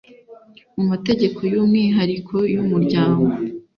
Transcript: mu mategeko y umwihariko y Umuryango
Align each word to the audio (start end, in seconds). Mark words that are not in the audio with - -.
mu 0.75 0.83
mategeko 0.91 1.39
y 1.53 1.55
umwihariko 1.61 2.35
y 2.53 2.57
Umuryango 2.63 3.27